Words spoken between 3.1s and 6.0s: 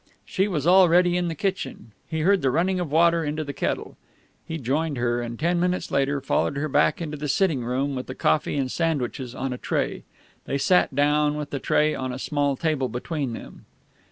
into the kettle. He joined her, and ten minutes